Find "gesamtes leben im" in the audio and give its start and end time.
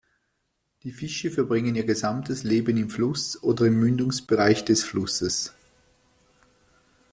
1.85-2.89